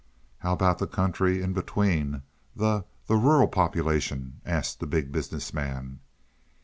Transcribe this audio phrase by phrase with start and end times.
[0.39, 2.23] "How about the country in between,
[2.55, 5.99] the the rural population?" asked the Big Business Man.